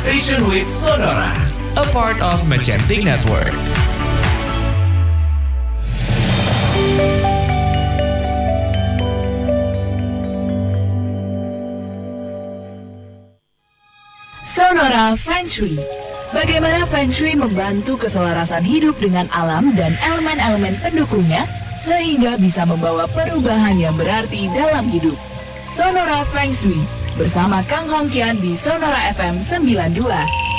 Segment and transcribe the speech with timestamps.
[0.00, 1.28] Station with Sonora,
[1.76, 3.52] a part of Magentic Network.
[14.40, 15.76] Sonora Feng Shui.
[16.32, 21.44] Bagaimana Feng Shui membantu keselarasan hidup dengan alam dan elemen-elemen pendukungnya
[21.76, 25.20] sehingga bisa membawa perubahan yang berarti dalam hidup.
[25.68, 30.49] Sonora Feng Shui bersama Kang Hongkian di Sonora FM 92.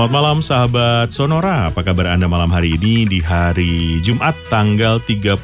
[0.00, 5.36] Selamat malam sahabat Sonora, apa kabar Anda malam hari ini di hari Jumat tanggal 31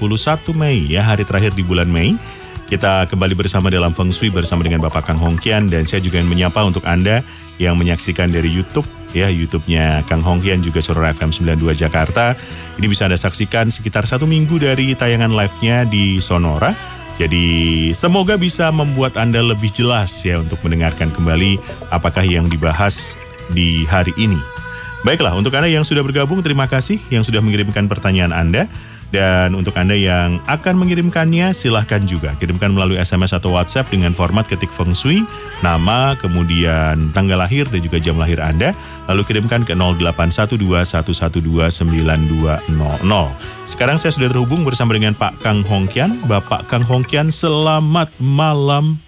[0.56, 2.16] Mei ya, hari terakhir di bulan Mei.
[2.64, 6.32] Kita kembali bersama dalam Feng Shui bersama dengan Bapak Kang Hongkian dan saya juga ingin
[6.32, 7.20] menyapa untuk Anda
[7.60, 12.32] yang menyaksikan dari YouTube ya YouTube-nya Kang Hongkian juga Sonora FM 92 Jakarta.
[12.80, 16.72] Ini bisa Anda saksikan sekitar satu minggu dari tayangan live-nya di Sonora.
[17.20, 21.60] Jadi semoga bisa membuat Anda lebih jelas ya untuk mendengarkan kembali
[21.92, 23.20] apakah yang dibahas
[23.52, 24.40] di hari ini.
[25.06, 28.66] Baiklah, untuk Anda yang sudah bergabung, terima kasih yang sudah mengirimkan pertanyaan Anda.
[29.14, 34.50] Dan untuk Anda yang akan mengirimkannya, silahkan juga kirimkan melalui SMS atau WhatsApp dengan format
[34.50, 35.22] ketik feng shui,
[35.62, 38.74] nama, kemudian tanggal lahir dan juga jam lahir Anda.
[39.06, 42.66] Lalu kirimkan ke 081211292200.
[43.70, 46.26] Sekarang saya sudah terhubung bersama dengan Pak Kang Hongkian.
[46.26, 49.05] Bapak Kang Hongkian, selamat malam.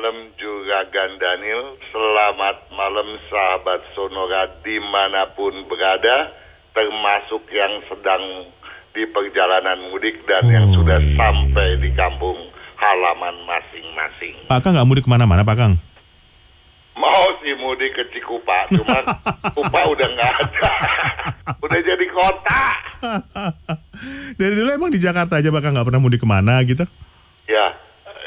[0.00, 0.88] Malam juga
[1.20, 1.76] Daniel.
[1.92, 6.32] Selamat malam sahabat Sonora di mana pun berada,
[6.72, 8.48] termasuk yang sedang
[8.96, 11.20] di perjalanan mudik dan yang Oh, sudah iya.
[11.20, 12.48] sampai di kampung
[12.80, 14.48] halaman masing-masing.
[14.48, 15.76] Pak Kang nggak mudik ke mana-mana, Pak Kang?
[16.96, 19.04] Mau sih mudik ke Cikupa, cuma
[19.52, 20.72] Cikupa udah nggak ada,
[21.68, 22.64] udah jadi kota.
[24.40, 26.88] Dari dulu emang di Jakarta aja Pak Kang nggak pernah mudik ke mana gitu?
[27.44, 27.76] Ya,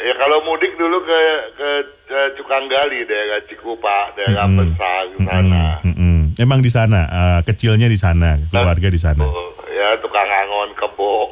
[0.03, 1.19] ya kalau mudik dulu ke
[1.56, 1.69] ke,
[2.12, 4.59] ke Cukanggali, daerah Cikupa, daerah Mm-mm.
[4.75, 5.64] besar di sana.
[5.81, 6.19] Mm-mm, mm-mm.
[6.36, 9.24] Emang di sana, eh, kecilnya di sana, keluarga di sana.
[9.24, 11.31] Oh, ya tukang angon kebo.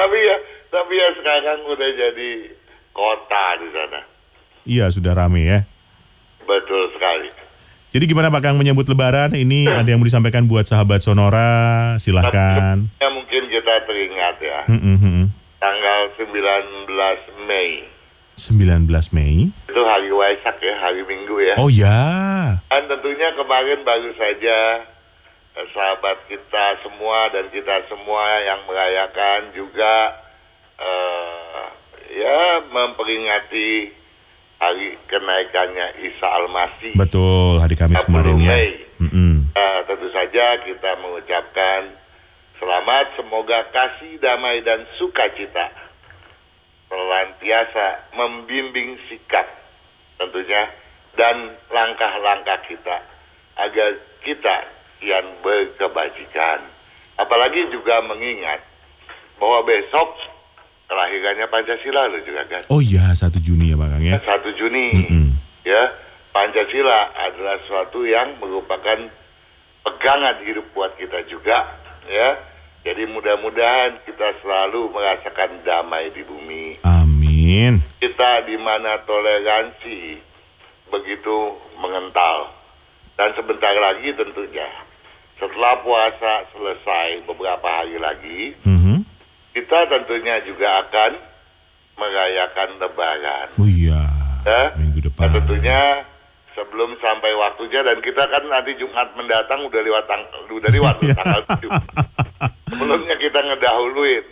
[0.00, 0.36] tapi ya,
[0.72, 2.30] tapi ya sekarang udah jadi
[2.96, 4.00] kota di sana.
[4.68, 5.60] Iya sudah rame ya.
[6.48, 7.28] Betul sekali.
[7.88, 9.32] Jadi gimana Pak Kang menyambut Lebaran?
[9.32, 12.84] Ini ada yang mau disampaikan buat sahabat Sonora, silahkan.
[13.00, 15.26] Ya mungkin kita teringat ya, Mm-mm, mm-mm.
[15.58, 17.98] Tanggal 19 Mei
[18.38, 19.50] 19 Mei.
[19.50, 21.58] itu hari Waisak ya, hari Minggu ya.
[21.58, 21.98] Oh ya.
[22.70, 24.86] Dan tentunya kemarin baru saja
[25.58, 30.22] eh, sahabat kita semua dan kita semua yang merayakan juga
[30.78, 31.64] eh,
[32.14, 33.90] ya memperingati
[34.62, 36.94] hari kenaikannya Isa Al-Masih.
[36.94, 38.50] Betul, hari Kamis 30 kemarin ya.
[38.54, 38.70] Mei.
[39.02, 39.34] Mm-mm.
[39.50, 41.90] Eh, tentu saja kita mengucapkan
[42.58, 45.88] selamat, semoga kasih, damai dan sukacita
[46.88, 49.44] senantiasa membimbing sikap
[50.16, 50.72] tentunya
[51.14, 52.96] dan langkah-langkah kita
[53.58, 53.88] agar
[54.24, 54.56] kita
[55.04, 56.64] yang berkebajikan.
[57.18, 58.62] Apalagi juga mengingat
[59.36, 60.16] bahwa besok
[60.88, 62.62] kelahirannya Pancasila loh juga kan.
[62.70, 64.18] Oh ya, 1 Juni ya Pak Kang ya.
[64.22, 65.28] 1 Juni Mm-mm.
[65.66, 65.82] ya
[66.32, 69.10] Pancasila adalah suatu yang merupakan
[69.82, 72.30] pegangan hidup buat kita juga ya
[72.82, 77.84] jadi mudah-mudahan kita selalu merasakan damai di bumi Amin.
[78.00, 80.18] kita di mana toleransi
[80.88, 81.36] begitu
[81.76, 82.56] mengental
[83.14, 84.68] dan sebentar lagi tentunya
[85.36, 89.04] setelah puasa selesai beberapa hari lagi Mhm.
[89.52, 91.12] kita tentunya juga akan
[91.94, 94.00] merayakan lebaran Oh iya.
[94.46, 94.62] ya.
[94.78, 95.28] Minggu Nah, depan.
[95.34, 95.80] tentunya
[96.58, 101.14] sebelum sampai waktunya dan kita kan nanti Jumat mendatang udah lewat tang udah lewat Iya.
[101.14, 101.70] tanggal 7.
[102.68, 104.24] Sebelumnya kita ngedahuluin.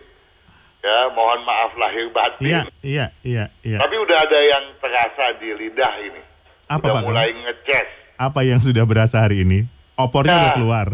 [0.83, 2.43] Ya, mohon maaf lahir batin.
[2.43, 3.79] Iya, iya, iya, iya.
[3.79, 6.23] Tapi udah ada yang terasa di lidah ini.
[6.67, 7.89] Apa udah Pak mulai ngeces.
[8.17, 9.67] Apa yang sudah berasa hari ini?
[9.95, 10.41] Opornya Ya.
[10.41, 10.87] udah keluar.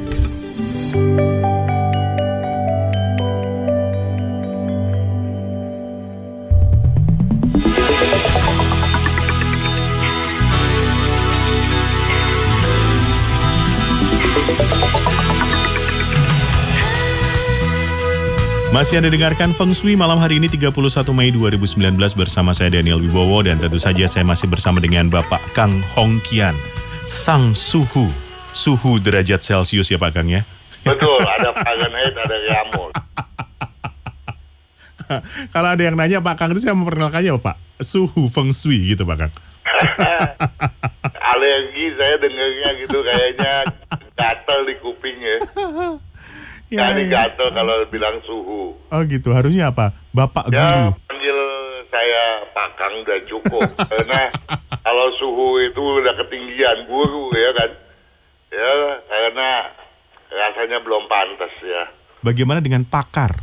[18.73, 20.73] Masih Anda dengarkan Feng Shui malam hari ini 31
[21.13, 25.85] Mei 2019 bersama saya Daniel Wibowo dan tentu saja saya masih bersama dengan Bapak Kang
[25.93, 26.57] Hongkian,
[27.05, 28.09] sang suhu,
[28.57, 30.41] suhu derajat Celcius ya Pak Kang ya.
[30.81, 32.89] Betul, ada Fahrenheit, ada Reaumur.
[35.53, 39.17] Kalau ada yang nanya Pak Kang itu saya memperkenalkannya Pak, suhu Feng Shui gitu Pak
[39.21, 39.31] Kang.
[41.33, 43.53] Alergi saya dengernya gitu kayaknya
[44.13, 45.37] gatel di kupingnya.
[46.69, 47.29] Ya, Jadi ya.
[47.29, 48.75] gatel kalau bilang suhu.
[48.89, 49.93] Oh gitu, harusnya apa?
[50.09, 50.97] Bapak Ya Guru.
[51.05, 51.37] panggil
[51.89, 52.23] saya
[52.53, 53.69] Pakang udah cukup.
[53.91, 54.21] Karena
[54.81, 57.71] kalau suhu itu udah ketinggian guru ya kan.
[58.53, 58.73] Ya
[59.09, 59.49] karena
[60.29, 61.89] rasanya belum pantas ya.
[62.21, 63.33] Bagaimana dengan pakar?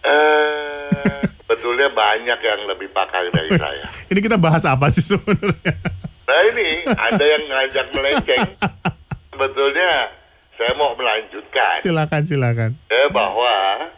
[0.00, 1.07] Eh
[1.48, 3.88] betulnya banyak yang lebih pakar dari saya.
[4.12, 5.74] Ini kita bahas apa sih sebenarnya?
[6.28, 8.48] Nah ini ada yang ngajak melenceng.
[9.32, 9.90] Sebetulnya
[10.60, 12.70] saya mau melanjutkan silakan, silakan.
[12.90, 13.88] ya bahwa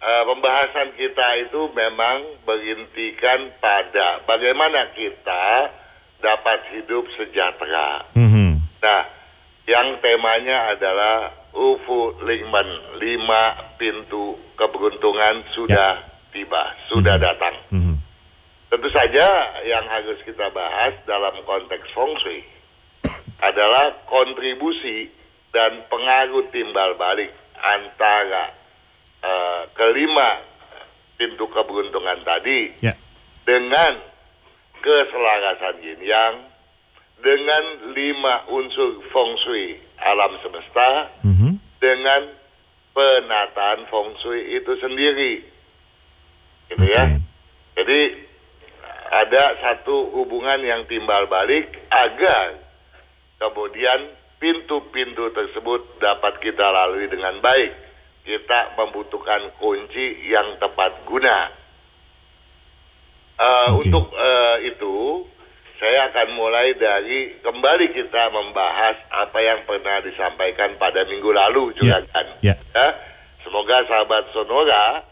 [0.00, 5.74] eh, pembahasan kita itu memang berintikan pada bagaimana kita
[6.22, 8.06] dapat hidup sejahtera.
[8.14, 8.62] Mhm.
[8.80, 9.02] Nah,
[9.66, 17.54] yang temanya adalah Ufu Lingman, lima pintu keberuntungan sudah tiba, sudah datang.
[17.70, 17.94] Mhm.
[18.68, 19.26] Tentu saja
[19.62, 22.40] yang harus kita bahas dalam konteks feng shui
[23.48, 25.12] adalah kontribusi
[25.52, 27.28] dan pengaruh timbal balik
[27.60, 28.56] antara
[29.22, 30.40] eh, kelima
[31.14, 32.96] pintu keberuntungan tadi Ya.
[33.44, 34.00] dengan
[34.80, 36.34] keselarasan yin yang
[37.22, 37.64] dengan
[37.94, 41.60] lima unsur feng shui alam semesta Mhm.
[41.78, 42.22] dengan
[42.90, 45.44] penataan feng shui itu sendiri.
[46.72, 47.04] Gitu ya.
[47.76, 48.00] Jadi
[49.12, 52.56] ada satu hubungan yang timbal balik agar
[53.36, 57.72] kemudian pintu-pintu tersebut dapat kita lalui dengan baik.
[58.22, 61.50] Kita membutuhkan kunci yang tepat guna.
[63.36, 63.90] Eh, Oke.
[63.90, 65.26] Untuk eh, itu,
[65.82, 71.98] saya akan mulai dari kembali kita membahas apa yang pernah disampaikan pada minggu lalu juga
[71.98, 72.26] Ya, kan.
[72.38, 72.54] ya.
[72.54, 72.88] Ya,
[73.42, 75.02] Semoga sahabat Sonora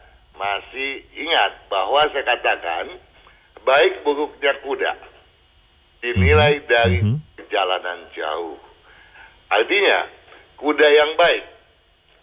[0.40, 2.96] masih ingat bahwa saya katakan
[3.60, 4.92] baik buruknya kuda
[6.00, 7.20] dinilai dari Mhm.
[7.36, 8.56] perjalanan jauh.
[9.52, 10.08] Artinya
[10.56, 11.44] kuda yang baik,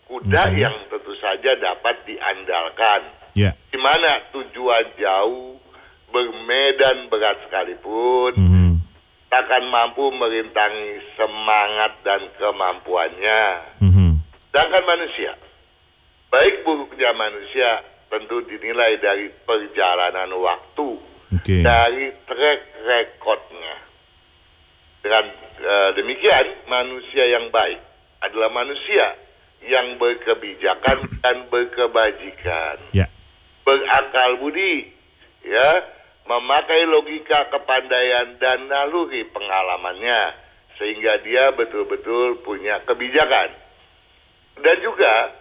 [0.09, 0.57] kuda Mhm.
[0.57, 3.01] yang tentu saja dapat diandalkan.
[3.37, 3.53] Ya.
[3.69, 5.61] Di mana tujuan jauh
[6.09, 8.73] bermedan berat sekalipun Mhm.
[9.29, 13.43] akan mampu merintangi semangat dan kemampuannya.
[13.77, 14.09] Mhm.
[14.49, 15.37] Sedangkan manusia,
[16.33, 20.89] baik buruknya manusia tentu dinilai dari perjalanan waktu,
[21.35, 21.57] Oke.
[21.63, 23.75] dari track recordnya.
[25.03, 25.25] Dengan
[25.61, 27.79] eh, demikian, manusia yang baik
[28.23, 29.15] adalah manusia
[29.67, 33.07] yang berkebijakan dan berkebajikan, Ya.
[33.63, 34.91] berakal budi,
[35.43, 35.69] ya,
[36.27, 40.35] memakai logika kepandaian dan naluri pengalamannya
[40.77, 43.49] sehingga dia betul-betul punya kebijakan
[44.61, 45.33] dan juga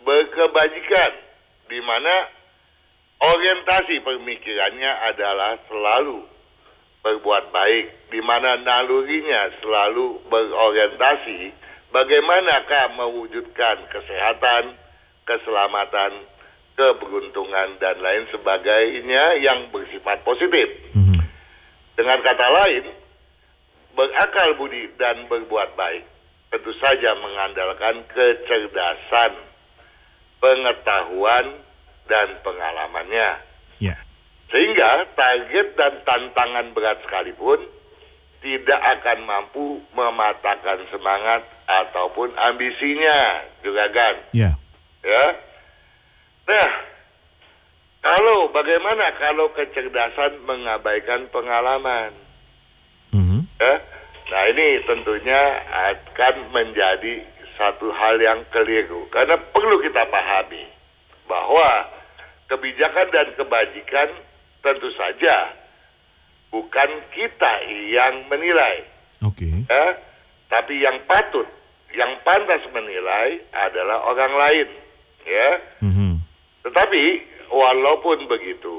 [0.00, 1.12] berkebajikan
[1.66, 2.30] di mana
[3.20, 6.22] orientasi pemikirannya adalah selalu
[7.02, 11.54] berbuat baik di mana nalurinya selalu berorientasi
[11.94, 14.74] bagaimanakah mewujudkan kesehatan,
[15.22, 16.12] keselamatan,
[16.74, 20.66] keberuntungan dan lain sebagainya yang bersifat positif.
[20.92, 21.22] Mhm.
[21.96, 22.84] Dengan kata lain,
[23.96, 26.04] berakal budi dan berbuat baik
[26.52, 29.32] tentu saja mengandalkan kecerdasan,
[30.40, 31.66] pengetahuan,
[32.06, 33.30] dan pengalamannya.
[33.82, 33.96] Ya.
[34.48, 37.66] Sehingga target dan tantangan berat sekalipun
[38.40, 44.16] tidak akan mampu mematahkan semangat ataupun ambisinya, Juragan.
[44.30, 44.54] Ya.
[45.02, 45.26] Ya.
[46.46, 46.70] Nah,
[48.06, 52.14] kalau bagaimana kalau kecerdasan mengabaikan pengalaman?
[53.10, 53.50] Mhm.
[53.58, 53.74] Ya.
[54.26, 57.22] Nah, ini tentunya akan menjadi
[57.56, 60.64] satu hal yang keliru karena perlu kita pahami
[61.26, 61.68] bahwa
[62.46, 64.08] kebijakan dan kebajikan
[64.62, 65.56] tentu saja
[66.50, 67.52] bukan kita
[67.90, 68.86] yang menilai,
[69.26, 69.66] Oke.
[69.66, 69.86] ya,
[70.46, 71.46] tapi yang patut,
[71.92, 74.68] yang pantas menilai adalah orang lain,
[75.26, 75.48] ya.
[75.82, 76.22] Mhm.
[76.64, 77.04] Tetapi
[77.50, 78.78] walaupun begitu,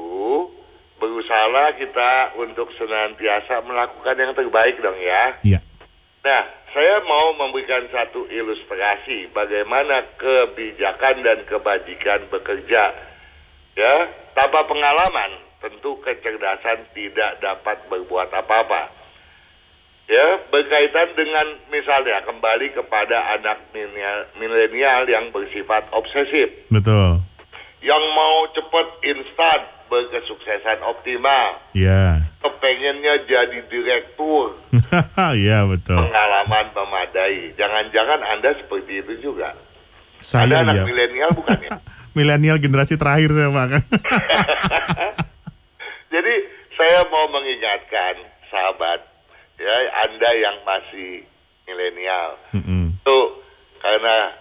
[0.98, 5.24] berusahalah kita untuk senantiasa melakukan yang terbaik dong ya.
[5.46, 5.60] Ya.
[6.28, 6.44] Nah,
[6.76, 12.84] saya mau memberikan satu ilustrasi bagaimana kebijakan dan kebajikan bekerja.
[13.80, 13.96] Ya,
[14.36, 18.92] tanpa pengalaman tentu kecerdasan tidak dapat berbuat apa-apa.
[20.12, 27.24] Ya, berkaitan dengan misalnya kembali kepada anak milenial- milenial yang bersifat obsesif, Betul.
[27.80, 32.20] yang mau cepat instan berkesuksesan optimal, Ya.
[32.40, 34.56] kepengennya jadi direktur,
[35.48, 35.98] ya betul.
[35.98, 37.52] pengalaman memadai.
[37.56, 39.56] Jangan-jangan Anda seperti itu juga.
[40.20, 40.84] Saya Anda anak ya.
[40.86, 41.70] milenial bukan ya?
[42.16, 43.84] Milenial generasi terakhir saya Pak kan.
[46.14, 46.34] Jadi
[46.74, 48.14] saya mau mengingatkan
[48.48, 49.00] sahabat,
[49.58, 51.24] ya Anda yang masih
[51.64, 53.04] milenial, Mhm.
[53.04, 53.44] tuh
[53.78, 54.34] karena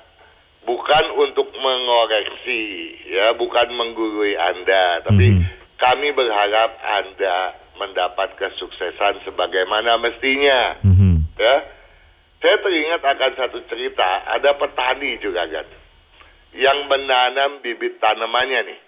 [0.66, 5.42] bukan untuk mengoreksi, ya bukan menggurui Anda, tapi Mhm.
[5.78, 10.76] kami berharap Anda mendapat kesuksesan sebagaimana mestinya.
[10.82, 11.06] Mhm.
[11.36, 11.56] ya
[12.40, 15.68] saya teringat akan satu cerita ada petani juga kan
[16.56, 18.80] yang menanam bibit tanamannya nih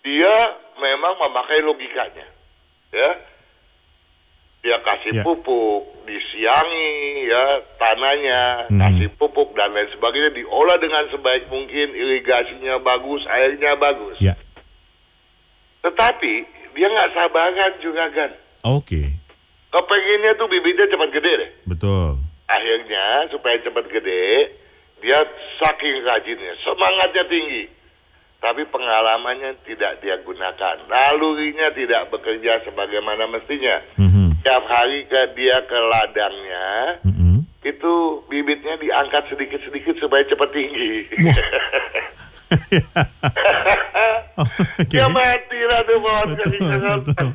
[0.00, 0.32] dia
[0.80, 2.24] memang memakai logikanya
[2.92, 3.10] ya
[4.64, 5.22] dia kasih Ya.
[5.22, 6.92] pupuk disiangi
[7.28, 7.44] ya
[7.76, 8.40] tanahnya
[8.72, 8.80] Hmm.
[8.80, 14.32] kasih pupuk dan lain sebagainya diolah dengan sebaik mungkin irigasinya bagus airnya bagus Ya.
[15.84, 16.32] tetapi
[16.74, 18.30] dia nggak sabaran juga kan
[18.64, 19.12] Oke.
[19.68, 22.24] kepenginnya tuh bibitnya cepat gede deh Betul.
[22.48, 24.24] akhirnya supaya cepat gede
[25.04, 25.20] dia
[25.60, 27.64] saking rajinnya semangatnya tinggi
[28.40, 34.23] tapi pengalamannya tidak dia gunakan nalurinya tidak bekerja sebagaimana mestinya Mhm.
[34.44, 37.48] Tiap hari ke dia ke ladangnya Mhm.
[37.64, 37.92] itu
[38.28, 41.08] bibitnya diangkat sedikit-sedikit supaya cepat tinggi
[44.90, 47.30] dia mati lah tuh pohon betul.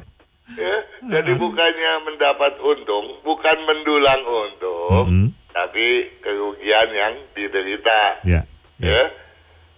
[0.53, 0.75] ya,
[1.09, 5.27] jadi bukannya mendapat untung bukan mendulang untung Mhm.
[5.49, 5.87] tapi
[6.21, 8.41] kerugian yang diderita Ya.
[8.77, 9.01] ya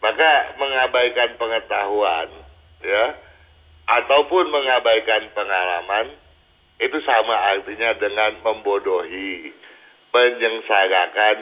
[0.01, 2.27] maka mengabaikan pengetahuan
[2.81, 3.15] ya
[3.87, 6.17] ataupun mengabaikan pengalaman
[6.81, 9.53] itu sama artinya dengan membodohi
[10.11, 11.35] menyengsarakan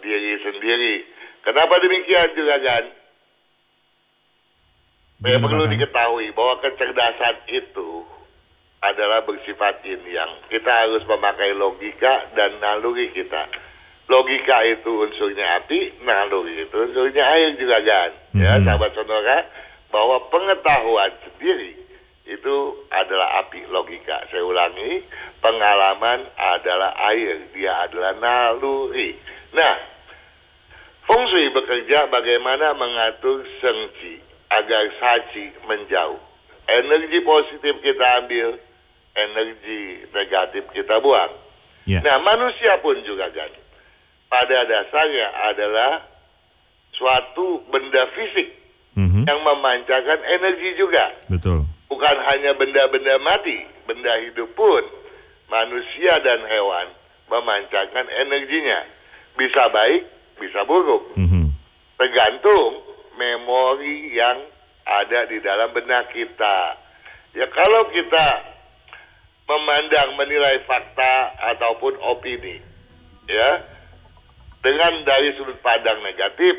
[0.00, 0.96] diri sendiri.
[1.42, 2.84] Kenapa demikian juga kan
[5.24, 8.04] ya perlu diketahui bahwa kecerdasan itu
[8.84, 13.48] adalah bersifat yang kita harus memakai logika dan naluri kita.
[14.04, 18.10] Logika itu unsurnya api, naluri itu unsurnya air juga kan.
[18.36, 18.68] Ya, Mhm.
[18.68, 19.48] sahabat sonora,
[19.88, 21.83] bahwa pengetahuan sendiri
[22.24, 22.56] itu
[22.88, 24.24] adalah api logika.
[24.32, 25.04] Saya ulangi,
[25.44, 29.12] pengalaman adalah air, dia adalah naluri.
[29.52, 29.74] Nah,
[31.04, 36.16] Feng Shui bekerja bagaimana mengatur sengci agar saci menjauh.
[36.64, 38.56] Energi positif kita ambil,
[39.12, 41.28] energi negatif kita buang.
[41.84, 42.00] Ya.
[42.00, 43.52] Nah, manusia pun juga kan
[44.32, 45.92] pada dasarnya adalah
[46.96, 48.48] suatu benda fisik
[48.96, 49.28] Mhm.
[49.28, 51.04] yang memancarkan energi juga.
[51.28, 51.68] Betul.
[51.88, 54.82] Bukan hanya benda-benda mati, benda hidup pun
[55.52, 56.88] manusia dan hewan
[57.28, 58.88] memancarkan energinya.
[59.36, 60.02] Bisa baik,
[60.40, 61.14] bisa buruk.
[61.14, 61.52] Mhm.
[62.00, 62.72] Tergantung
[63.14, 64.42] memori yang
[64.84, 66.76] ada di dalam benak kita.
[67.34, 68.26] Ya kalau kita
[69.44, 72.60] memandang menilai fakta ataupun opini,
[73.28, 73.50] ya
[74.64, 76.54] dengan dari sudut pandang negatif,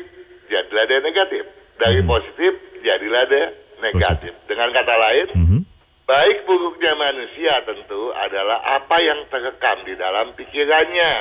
[0.46, 1.44] jadilah dia negatif.
[1.76, 2.08] Dari Hmm.
[2.08, 3.44] positif, jadilah dia
[3.80, 4.32] negatif.
[4.48, 5.60] Dengan kata lain, Mhm.
[6.06, 11.14] baik buruknya manusia tentu adalah apa yang terekam di dalam pikirannya.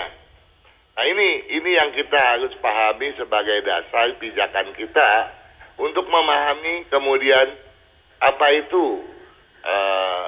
[0.95, 5.09] Nah ini ini yang kita harus pahami sebagai dasar pijakan kita
[5.75, 7.51] untuk memahami kemudian
[8.23, 9.03] apa itu
[9.67, 10.27] uh,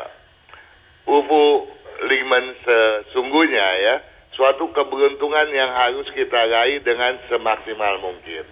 [1.07, 1.71] ubu
[2.03, 3.95] liman sesungguhnya ya
[4.35, 8.43] suatu keberuntungan yang harus kita raih dengan semaksimal mungkin.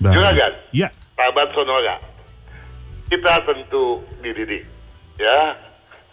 [0.00, 0.52] Juragan.
[0.74, 0.90] Ya.
[1.14, 1.96] Sahabat Sonora,
[3.10, 4.64] kita tentu dididik,
[5.20, 5.40] ya.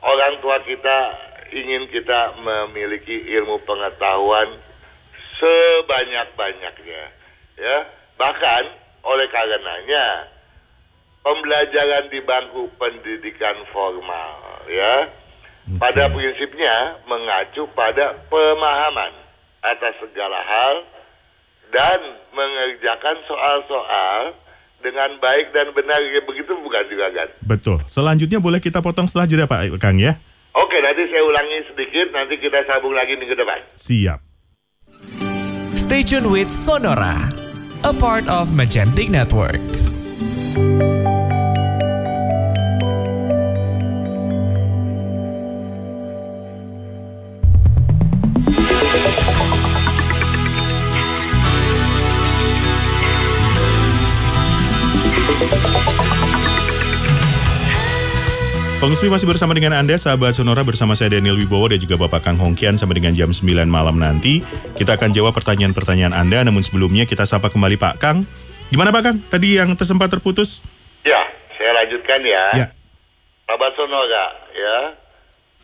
[0.01, 0.97] Orang tua kita
[1.53, 4.57] ingin kita memiliki ilmu pengetahuan
[5.37, 7.03] sebanyak-banyaknya,
[7.57, 7.77] ya.
[8.17, 8.63] Bahkan
[9.01, 10.29] oleh karenanya
[11.21, 15.09] pembelajaran di bangku pendidikan formal, ya,
[15.77, 19.13] pada prinsipnya mengacu pada pemahaman
[19.61, 20.75] atas segala hal
[21.69, 21.99] dan
[22.33, 24.33] mengerjakan soal-soal
[24.81, 27.29] dengan baik dan benar ya begitu bukan juga kan?
[27.45, 27.77] Betul.
[27.87, 30.19] Selanjutnya boleh kita potong setelah jeda Pak Kang ya?
[30.51, 33.63] Oke nanti saya ulangi sedikit nanti kita sambung lagi minggu depan.
[33.79, 34.19] Siap.
[35.79, 37.31] Stay tuned with Sonora,
[37.87, 39.63] a part of Magentic Network.
[58.81, 62.41] Feng masih bersama dengan Anda, sahabat Sonora bersama saya Daniel Wibowo dan juga Bapak Kang
[62.41, 64.41] Hongkian sampai dengan jam 9 malam nanti.
[64.73, 68.25] Kita akan jawab pertanyaan-pertanyaan Anda, namun sebelumnya kita sapa kembali Pak Kang.
[68.73, 69.17] Gimana Pak Kang?
[69.21, 70.65] Tadi yang tersempat terputus?
[71.05, 71.21] Ya
[71.61, 72.45] saya lanjutkan ya.
[72.57, 72.67] Ya.
[73.45, 74.77] Sahabat Sonora ya.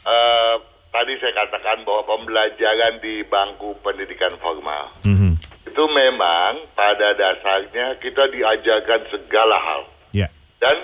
[0.06, 0.56] Eh,
[0.94, 5.42] tadi saya katakan bahwa pembelajaran di bangku pendidikan formal Mhm.
[5.66, 9.82] itu memang pada dasarnya kita diajarkan segala hal.
[10.14, 10.30] Ya.
[10.62, 10.78] dan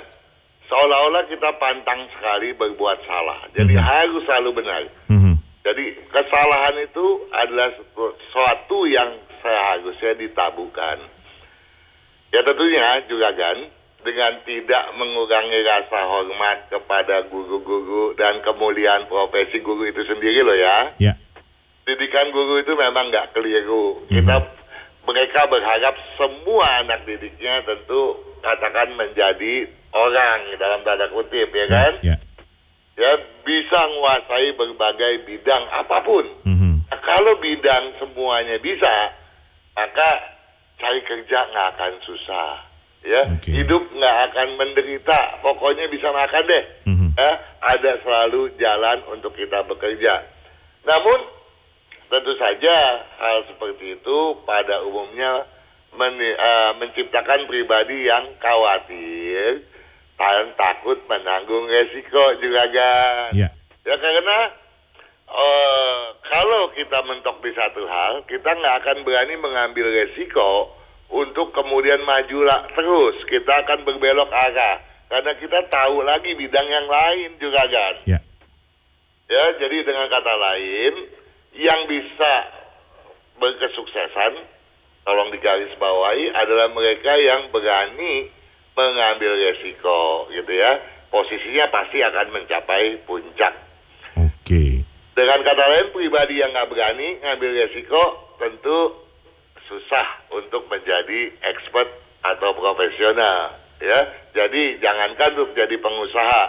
[0.73, 3.45] seolah-olah kita pantang sekali berbuat salah.
[3.53, 3.85] Jadi Mhm.
[3.85, 4.81] harus selalu benar.
[5.05, 5.37] Mhm.
[5.61, 10.97] Jadi kesalahan itu adalah sesuatu yang seharusnya ditabukan.
[12.33, 13.69] Ya tentunya juga kan
[14.01, 20.89] dengan tidak mengurangi rasa hormat kepada guru-guru dan kemuliaan profesi guru itu sendiri loh ya.
[20.97, 21.13] Ya.
[21.85, 24.01] Didikan guru itu memang nggak keliru.
[24.09, 24.41] Kita
[25.05, 32.15] mereka berharap semua anak didiknya tentu katakan menjadi orang dalam tanda kutip ya kan, Ya.
[32.97, 33.11] ya
[33.45, 36.25] bisa menguasai berbagai bidang apa pun.
[36.43, 36.89] Mhm.
[36.89, 39.13] Nah, kalau bidang semuanya bisa,
[39.73, 40.09] maka
[40.77, 42.51] cari kerja nggak akan susah,
[43.05, 43.49] ya Oke.
[43.53, 45.39] hidup nggak akan menderita.
[45.41, 46.63] Pokoknya bisa makan deh.
[46.89, 47.09] Mhm.
[47.13, 50.25] Ya, ada selalu jalan untuk kita bekerja.
[50.83, 51.19] Namun
[52.09, 52.73] tentu saja
[53.21, 55.45] hal seperti itu pada umumnya
[55.93, 59.61] meni- eh, menciptakan pribadi yang khawatir
[60.17, 63.33] dan takut menanggung resiko juragan.
[63.35, 63.49] Ya.
[63.83, 64.39] Ya karena
[65.27, 70.71] eh, kalau kita mentok di satu hal, kita nggak akan berani mengambil resiko
[71.11, 73.17] untuk kemudian maju la- terus.
[73.27, 74.79] Kita akan berbelok arah
[75.13, 77.95] karena kita tahu lagi bidang yang lain juga kan.
[78.09, 78.19] Ya.
[79.23, 80.93] Ya, jadi dengan kata lain,
[81.57, 82.33] yang bisa
[83.39, 84.33] berkesuksesan,
[85.05, 88.29] tolong digarisbawahi adalah mereka yang berani
[88.73, 90.81] mengambil resiko, gitu ya.
[91.13, 93.53] Posisinya pasti akan mencapai puncak.
[94.17, 94.81] Oke.
[95.13, 98.01] Dengan kata lain, pribadi yang nggak berani ngambil resiko
[98.41, 99.05] tentu
[99.69, 101.89] susah untuk menjadi expert
[102.25, 103.61] atau profesional.
[103.83, 103.99] Ya,
[104.31, 106.43] jadi jangankan untuk jadi pengusaha,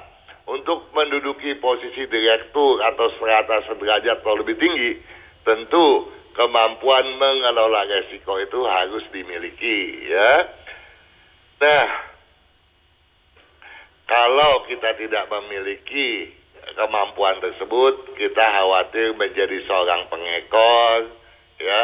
[0.46, 5.02] untuk menduduki posisi direktur atau serata sederajat atau lebih tinggi,
[5.42, 10.08] tentu kemampuan mengelola resiko itu harus dimiliki.
[10.08, 10.30] Ya,
[11.58, 12.13] nah
[14.14, 16.30] kalau kita tidak memiliki
[16.78, 21.18] kemampuan tersebut, kita khawatir menjadi seorang pengekor,
[21.58, 21.82] ya,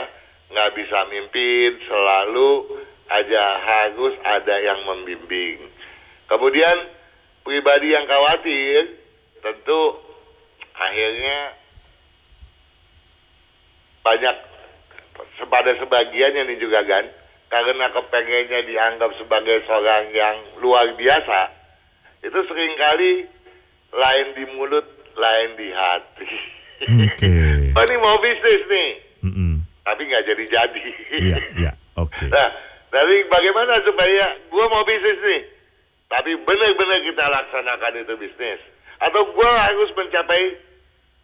[0.55, 2.79] nggak bisa mimpin, selalu
[3.11, 5.59] aja harus ada yang membimbing.
[6.31, 6.95] Kemudian
[7.43, 8.95] pribadi yang khawatir,
[9.43, 9.99] tentu
[10.79, 11.59] akhirnya
[14.07, 14.37] banyak
[15.51, 17.11] pada sebagian yang ini juga kan,
[17.51, 21.60] karena kepengennya dianggap sebagai seorang yang luar biasa,
[22.21, 23.13] itu sering kali
[23.91, 26.31] lain di mulut, lain di hati.
[26.81, 27.33] Oke.
[27.77, 29.53] oh ini mau bisnis nih, Mhm.
[29.85, 30.85] tapi nggak jadi-jadi.
[31.21, 31.73] Iya, iya.
[31.97, 32.25] Oke.
[32.29, 32.49] Nah,
[32.89, 35.43] tapi bagaimana supaya gua mau bisnis nih,
[36.09, 38.61] tapi benar-benar kita laksanakan itu bisnis,
[38.99, 40.43] atau gua harus mencapai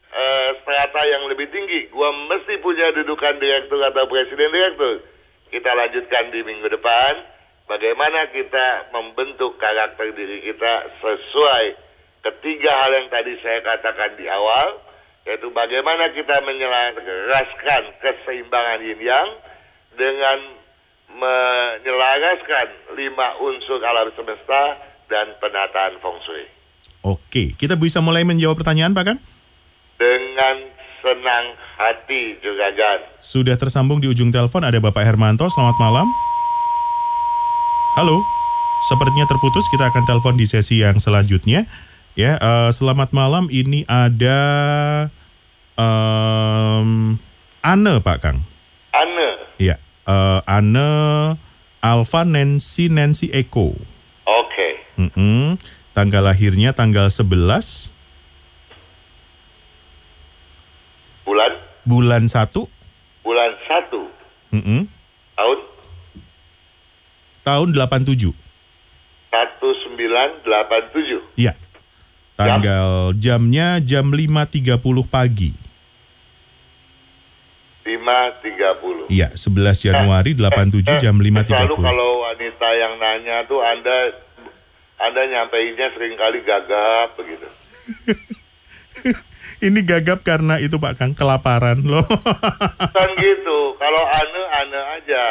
[0.07, 5.05] eh, strata yang lebih tinggi, gua mesti punya dudukan direktur atau presiden direktur.
[5.47, 7.13] Kita lanjutkan di minggu depan,
[7.67, 11.65] bagaimana kita membentuk karakter diri kita sesuai
[12.27, 14.83] ketiga hal yang tadi saya katakan di awal,
[15.27, 19.29] yaitu bagaimana kita menyelaraskan keseimbangan yin yang
[19.95, 20.39] dengan
[21.07, 24.63] menyelaraskan lima unsur alam semesta
[25.07, 26.47] dan penataan feng shui.
[27.07, 29.21] Oke, kita bisa mulai menjawab pertanyaan Pak Kang?
[29.97, 30.57] Dengan
[30.99, 33.07] senang hati Juragan.
[33.23, 35.47] Sudah tersambung di ujung telepon ada Bapak Hermanto.
[35.47, 36.07] Selamat malam.
[37.97, 38.21] Halo.
[38.85, 39.65] Sepertinya terputus.
[39.73, 41.65] Kita akan telepon di sesi yang selanjutnya.
[42.13, 43.49] Ya, eh, selamat malam.
[43.49, 44.41] Ini ada
[45.81, 47.17] em,
[47.65, 48.45] Anne, Pak Kang.
[48.93, 50.89] Ane, Ya, eh, Anne
[51.81, 53.73] Alfa Nancy Nancy Eko.
[54.29, 54.69] oke.
[55.01, 55.57] Mm-mm.
[55.97, 57.89] Tanggal lahirnya tanggal 11
[61.25, 61.53] Bulan
[61.89, 62.53] bulan 1
[63.25, 64.96] bulan 1 mm-mm, tahun
[67.47, 68.35] tahun 87.
[69.31, 71.39] 1987.
[71.39, 71.55] Iya.
[72.37, 74.77] Tanggal jamnya jam 5.30
[75.09, 75.57] pagi.
[77.87, 79.09] 5.30.
[79.09, 81.87] Iya, 11 Januari 87 jam Selalu 5.30.
[81.87, 84.11] kalau wanita yang nanya tuh Anda
[84.99, 87.47] Anda nyampeinnya sering kali gagap begitu.
[89.67, 92.05] Ini gagap karena itu Pak Kang kelaparan loh.
[92.97, 93.59] Kan gitu.
[93.79, 95.25] Kalau ane ane aja.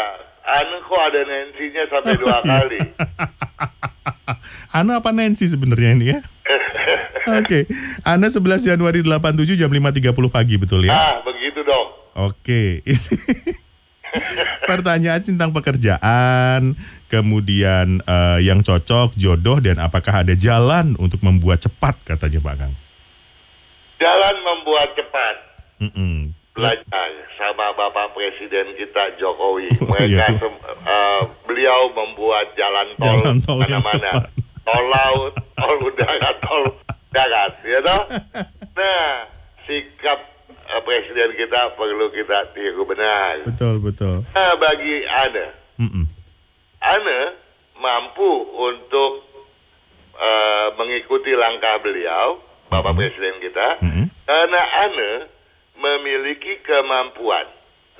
[0.45, 2.79] Ane kok ada Nancy-nya sampai dua kali.
[4.77, 6.19] Ana apa Nancy sebenarnya ini ya?
[7.41, 7.65] Oke,
[8.05, 10.93] Ana 11 Januari 87 jam 5.30 pagi betul ya?
[10.93, 11.87] Ah, begitu dong.
[12.29, 12.85] Oke.
[14.69, 16.77] Pertanyaan tentang pekerjaan,
[17.09, 22.73] kemudian eh, yang cocok, jodoh, dan apakah ada jalan untuk membuat cepat katanya Pak Kang.
[23.99, 25.35] Jalan membuat cepat.
[25.81, 26.44] Mm-mm.
[26.55, 29.67] Belajar sama Bapak Presiden kita Jokowi.
[29.83, 30.39] Oh, Mereka
[30.87, 33.19] eh, beliau membuat jalan tol
[33.59, 34.31] mana-mana.
[34.63, 36.63] Tol laut, tol udara, tol
[37.11, 38.01] darat, ya toh?
[38.71, 39.27] Nah,
[39.67, 43.43] sikap eh, Presiden kita perlu kita tiru benar.
[43.43, 44.23] Betul betul.
[44.31, 46.05] Nah, bagi Anda, Mm-mm.
[46.79, 47.19] Ane
[47.75, 49.27] mampu untuk
[50.15, 52.39] eh, mengikuti langkah beliau,
[52.71, 52.97] Bapak Mhm.
[52.97, 54.05] Presiden kita, Mm-mm.
[54.23, 55.11] karena Ane
[55.85, 57.45] memiliki kemampuan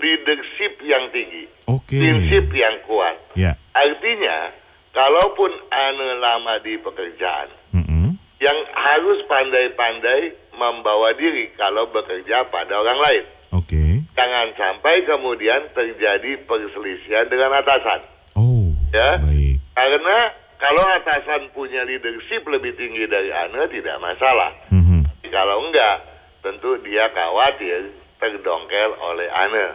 [0.01, 1.95] leadership yang tinggi, Oke.
[1.95, 3.15] prinsip yang kuat.
[3.37, 3.55] Ya.
[3.71, 4.51] Artinya,
[4.91, 8.17] kalaupun Ane lama di pekerjaan, Mm-mm.
[8.41, 13.25] yang harus pandai-pandai membawa diri kalau bekerja pada orang lain.
[13.55, 14.03] Oke.
[14.15, 18.01] Jangan sampai kemudian terjadi perselisihan dengan atasan.
[18.35, 18.71] Oh.
[18.91, 19.19] Ya.
[19.19, 19.63] Baik.
[19.75, 20.17] Karena
[20.59, 24.51] kalau atasan punya leadership lebih tinggi dari Ane tidak masalah.
[24.71, 25.07] Mhm.
[25.31, 26.14] Kalau enggak,
[26.45, 27.89] tentu dia khawatir
[28.21, 29.67] terdongkel oleh Ane.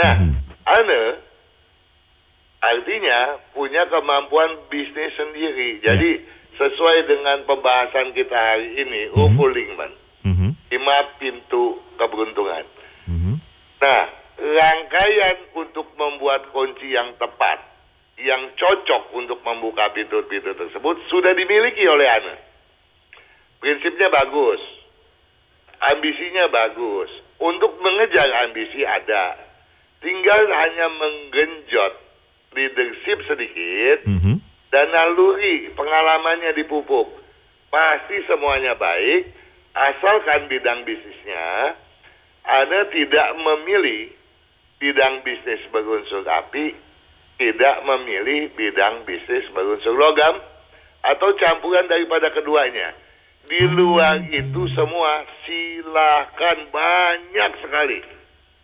[0.00, 0.32] Nah, Mhm.
[0.64, 1.02] Ane
[2.64, 5.84] artinya punya kemampuan bisnis sendiri.
[5.84, 6.10] Jadi
[6.56, 9.16] sesuai dengan pembahasan kita hari ini, Mhm.
[9.16, 9.92] Ufu Lingman,
[10.24, 10.48] Mhm.
[10.72, 12.64] lima pintu keberuntungan.
[13.04, 13.32] Mhm.
[13.80, 14.02] Nah,
[14.40, 17.60] rangkaian untuk membuat kunci yang tepat,
[18.20, 22.36] yang cocok untuk membuka pintu-pintu tersebut sudah dimiliki oleh Ana.
[23.60, 24.79] Prinsipnya bagus,
[25.80, 27.10] ambisinya bagus.
[27.40, 29.32] Untuk mengejar ambisi ada,
[30.04, 31.94] tinggal hanya menggenjot
[32.52, 34.34] leadership sedikit Mhm.
[34.68, 37.08] dan naluri pengalamannya dipupuk.
[37.72, 39.32] Pasti semuanya baik,
[39.72, 41.78] asalkan bidang bisnisnya
[42.40, 44.10] Anda tidak memilih
[44.80, 46.72] bidang bisnis berunsur api,
[47.36, 50.40] tidak memilih bidang bisnis berunsur logam,
[51.04, 52.92] atau campuran daripada keduanya.
[53.46, 55.12] Di luar itu semua
[55.44, 57.98] silahkan banyak sekali.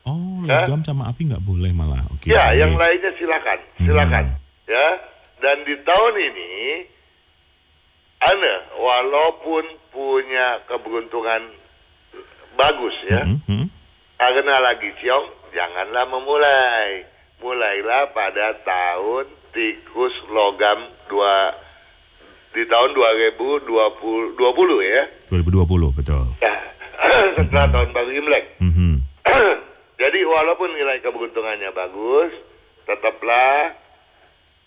[0.06, 0.62] Oh, Ya.
[0.62, 2.06] logam sama api nggak boleh malah.
[2.14, 2.30] Oke.
[2.30, 2.58] Ya, baik.
[2.60, 4.24] yang lainnya silakan, silakan.
[4.30, 4.38] Hmm.
[4.70, 4.86] Ya,
[5.42, 6.50] dan di tahun ini,
[8.16, 11.42] Anda walaupun punya keberuntungan
[12.54, 13.66] bagus ya, Mhm, mhm.
[14.16, 17.04] karena lagi ciong, janganlah memulai.
[17.36, 21.52] Mulailah pada tahun tikus logam dua
[22.56, 24.40] di tahun 2020 20
[24.80, 25.02] ya.
[25.28, 26.24] 2020 betul.
[26.40, 26.56] Ya,
[27.36, 28.44] setelah tahun baru Imlek.
[28.64, 29.04] Mhm.
[30.02, 32.32] Jadi walaupun nilai keberuntungannya bagus,
[32.88, 33.76] tetaplah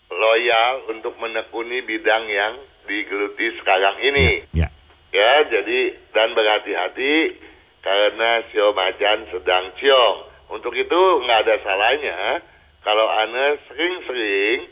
[0.09, 2.53] loyal untuk menekuni bidang yang
[2.85, 4.45] digeluti sekarang ini.
[4.53, 4.69] Ya.
[5.09, 7.33] Ya, jadi dan berhati-hati
[7.81, 10.17] karena Sio Macan sedang ciong.
[10.53, 12.45] Untuk itu nggak ada salahnya
[12.85, 14.69] kalau Anda sering-sering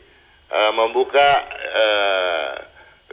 [0.50, 1.30] eh, membuka
[1.74, 2.54] eh,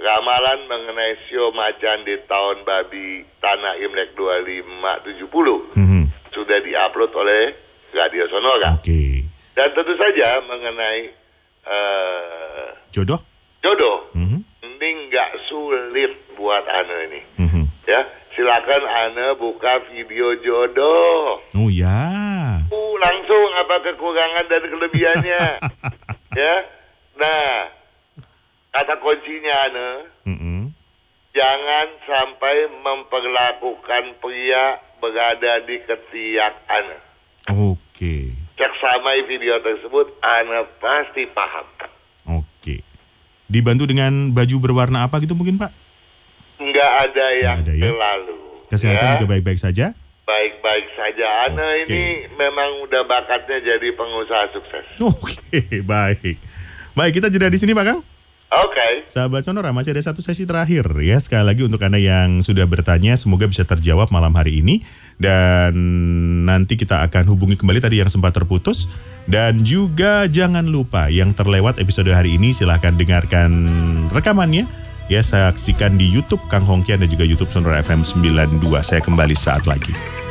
[0.04, 6.02] ramalan mengenai Sio Macan di tahun babi Tanah Imlek 2570 Mhm.
[6.30, 7.56] sudah diupload oleh
[7.96, 8.76] Radio Sonora.
[8.76, 9.24] Oke.
[9.54, 11.00] Dan tentu saja mengenai
[11.64, 13.16] eh, Jodoh?
[13.64, 14.44] jodoh, Mhm.
[14.60, 17.20] ini nggak sulit buat Anda ini.
[17.40, 17.64] Mhm.
[17.88, 18.00] Ya,
[18.36, 21.40] silakan Anda buka video jodoh.
[21.56, 22.60] Oh ya.
[22.68, 25.42] Uh, langsung apa kekurangan dan kelebihannya.
[26.44, 26.54] ya.
[27.16, 27.72] Nah,
[28.74, 29.88] kata kuncinya Anda,
[30.26, 30.74] Mhm.
[31.30, 34.64] jangan sampai memperlakukan pria
[34.98, 36.98] berada di ketiak Anda.
[37.54, 38.34] Oke.
[38.54, 41.66] Ceksamai video tersebut, Anda pasti paham.
[42.34, 42.82] Oke.
[43.46, 45.70] Dibantu dengan baju berwarna apa gitu mungkin Pak?
[46.58, 47.86] Nggak ada yang ada ya.
[47.86, 48.36] selalu.
[48.66, 49.12] Kesehatan ya.
[49.14, 49.86] juga baik-baik saja?
[50.24, 51.26] Baik-baik saja.
[51.46, 51.82] Anda Oke.
[51.84, 54.86] ini memang udah bakatnya jadi pengusaha sukses.
[54.98, 55.60] Oke,
[55.94, 56.40] baik.
[56.94, 58.00] Baik, kita jeda di sini Pak Kang.
[58.54, 59.10] Oke.
[59.10, 61.18] Sahabat Sonora, masih ada satu sesi terakhir ya.
[61.18, 64.86] Sekali lagi untuk Anda yang sudah bertanya, semoga bisa terjawab malam hari ini.
[65.18, 65.74] Dan
[66.46, 68.86] nanti kita akan hubungi kembali tadi yang sempat terputus.
[69.26, 73.50] Dan juga jangan lupa yang terlewat episode hari ini silahkan dengarkan
[74.14, 74.68] rekamannya.
[75.10, 78.60] Ya, saksikan di Youtube Kang Hongkian dan juga Youtube Sonora FM 92.
[78.80, 80.23] Saya kembali saat lagi.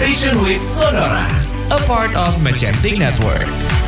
[0.00, 1.26] Station with Sonora,
[1.70, 3.79] a part of Magentic Network.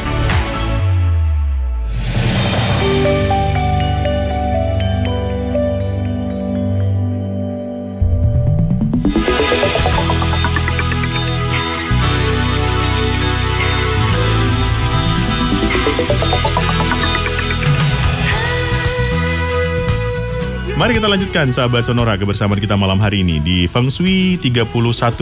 [20.83, 24.66] Mari kita lanjutkan sahabat Sonora kebersamaan kita malam hari ini di Feng Shui 31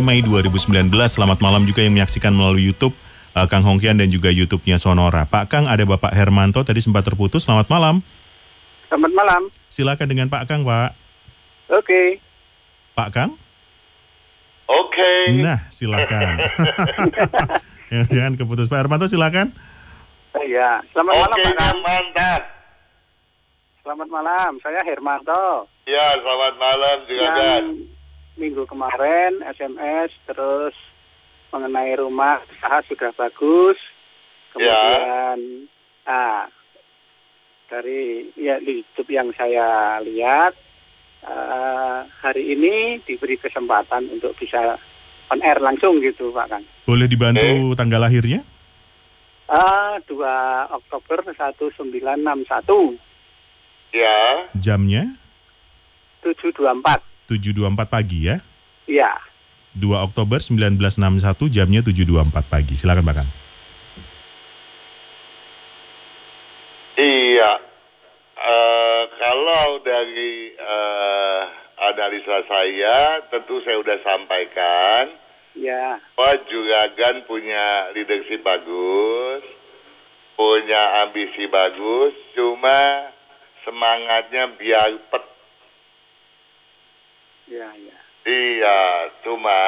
[0.00, 0.88] Mei 2019.
[1.04, 2.96] Selamat malam juga yang menyaksikan melalui YouTube
[3.36, 5.28] uh, Kang Hongkian dan juga YouTube-nya Sonora.
[5.28, 7.44] Pak Kang ada Bapak Hermanto tadi sempat terputus.
[7.44, 8.00] Selamat malam.
[8.88, 9.42] Selamat malam.
[9.68, 10.96] Silakan dengan Pak Kang, Pak.
[11.76, 12.24] Oke.
[12.96, 13.36] Pak Kang?
[14.64, 15.44] Oke.
[15.44, 16.40] Nah, silakan.
[18.16, 19.52] Jangan keputus Pak Hermanto silakan.
[20.40, 20.80] Iya.
[20.96, 21.78] Selamat malam Oke, Pak Kang.
[21.84, 22.59] mantap.
[23.80, 24.60] Selamat malam.
[24.60, 25.64] Saya Hermanto.
[25.88, 27.24] Ya, selamat malam juga.
[27.32, 27.88] Yang
[28.36, 30.76] minggu kemarin SMS terus
[31.48, 33.80] mengenai rumah usaha sudah bagus.
[34.52, 35.64] Kemudian
[36.04, 36.44] ah
[37.72, 40.52] dari ya di YouTube yang saya lihat
[41.24, 44.76] eh, hari ini diberi kesempatan untuk bisa
[45.32, 46.64] on air langsung gitu Pak Kang.
[46.84, 48.44] Boleh dibantu tanggal lahirnya?
[49.48, 50.20] Ah 2
[50.68, 53.09] Oktober 1961
[53.90, 54.46] Ya.
[54.54, 55.14] Jamnya
[56.22, 57.02] 724.
[57.30, 58.42] 7.24 pagi ya.
[58.86, 59.12] Iya.
[59.74, 62.74] 2 Oktober 1961 jamnya 7.24 pagi.
[62.74, 63.30] Silakan Pak Kang.
[66.98, 67.52] Iya.
[68.40, 71.40] Eh, kalau dari eh,
[71.80, 72.96] analisa saya,
[73.30, 75.04] tentu saya sudah sampaikan
[75.50, 75.98] Ya.
[76.14, 79.42] bahwa Juragan punya leadership bagus,
[80.38, 83.10] punya ambisi bagus, cuma
[83.64, 85.24] semangatnya biar pet.
[87.50, 87.98] Ya, ya.
[88.20, 88.80] Iya,
[89.24, 89.62] cuma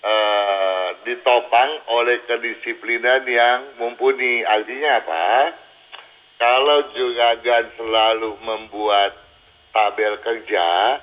[0.00, 4.46] eh, ditopang oleh kedisiplinan yang mumpuni.
[4.46, 5.26] Artinya apa?
[6.38, 9.12] Kalau juragan selalu membuat
[9.74, 10.98] tabel kerja,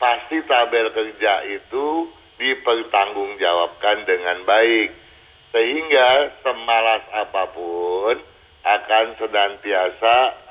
[0.00, 2.08] pasti tabel kerja itu
[2.40, 4.90] dipertanggungjawabkan dengan baik.
[5.54, 8.18] Sehingga semalas apa pun
[8.64, 10.43] akan senantiasa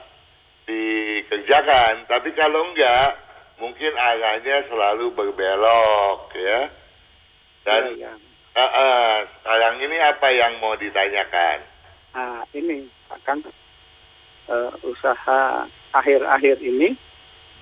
[0.68, 2.08] dikerjakan.
[2.08, 3.20] Tapi kalau enggak,
[3.60, 6.62] mungkin arahnya selalu berbelok ya.
[7.64, 8.14] Dan ya, ya.
[8.60, 11.58] eh, eh, sekarang ini apa yang mau ditanyakan?
[12.14, 13.40] Nah, ini Pak Kang
[14.44, 15.64] eh, usaha
[15.96, 16.92] akhir-akhir ini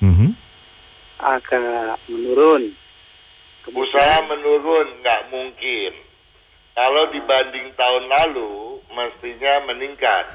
[0.02, 0.34] Mhm.
[1.22, 2.74] agak menurun.
[3.62, 5.94] Kemudian- Usaha menurun nggak mungkin.
[6.74, 10.26] Kalau dibanding tahun lalu, mestinya meningkat.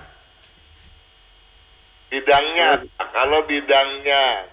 [2.06, 4.46] Bidangnya, kalau bidangnya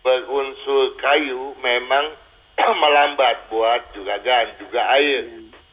[0.00, 2.16] berunsur kayu, memang
[2.82, 5.28] melambat buat juragan, juga air.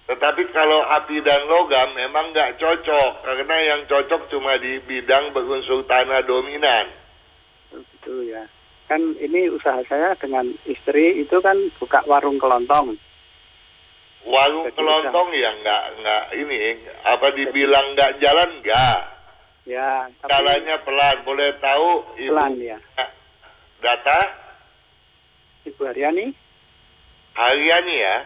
[0.06, 5.82] Tetapi kalau api dan logam memang nggak cocok, karena yang cocok cuma di bidang berunsur
[5.88, 6.92] tanah dominan.
[7.74, 8.46] Begitu ya.
[8.86, 12.94] Kan ini usaha saya dengan istri itu kan buka warung kelontong.
[14.30, 16.58] Warung Jadi kelontong ya nggak nggak ini
[17.02, 19.15] apa dibilang nggak jalan nggak
[19.66, 21.88] Ya, tapi jalannya pelan boleh tahu
[22.22, 22.78] ibu pelan ya.
[23.82, 24.20] data
[25.66, 26.30] Ibu Haryani?
[27.34, 28.18] hariannya ya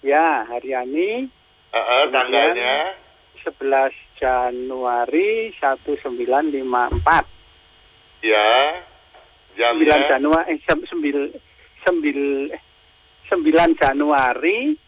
[0.00, 1.26] Ya, Haryani
[1.66, 2.94] Eh, eh, tanggalnya
[3.42, 7.26] 11 Januari 1954.
[8.22, 8.78] ya
[9.58, 11.18] 9 jamnya Januari eh, sem, sembil,
[11.82, 12.20] sembil,
[12.54, 12.62] eh,
[13.28, 14.78] 9 Januari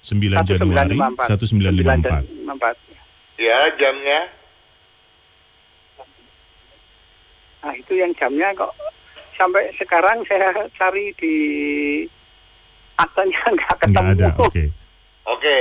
[0.00, 2.24] 9 Januari 1954.
[2.48, 2.91] 1954.
[3.36, 4.20] Ya jamnya
[7.62, 8.74] Nah, itu yang jamnya kok
[9.38, 11.36] sampai sekarang saya cari di
[12.98, 14.10] aktanya nggak Nggak ketemu.
[14.18, 14.64] ada, oke.
[15.22, 15.58] Oke,